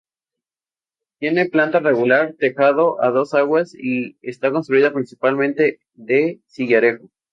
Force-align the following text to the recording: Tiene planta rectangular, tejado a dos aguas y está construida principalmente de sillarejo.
Tiene 1.19 1.45
planta 1.47 1.77
rectangular, 1.79 2.33
tejado 2.39 2.99
a 3.03 3.11
dos 3.11 3.35
aguas 3.35 3.75
y 3.75 4.17
está 4.23 4.51
construida 4.51 4.91
principalmente 4.93 5.79
de 5.93 6.41
sillarejo. 6.47 7.11